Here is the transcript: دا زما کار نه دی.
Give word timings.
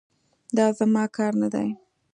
دا 0.57 0.65
زما 0.77 1.03
کار 1.17 1.33
نه 1.41 1.47
دی. 1.53 1.69